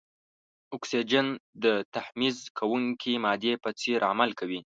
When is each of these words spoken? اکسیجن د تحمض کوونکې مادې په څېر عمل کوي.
اکسیجن 0.75 1.27
د 1.63 1.65
تحمض 1.93 2.37
کوونکې 2.57 3.13
مادې 3.23 3.53
په 3.63 3.69
څېر 3.79 3.99
عمل 4.11 4.29
کوي. 4.39 4.59